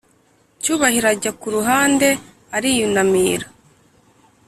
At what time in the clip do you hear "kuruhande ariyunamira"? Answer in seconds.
1.39-3.47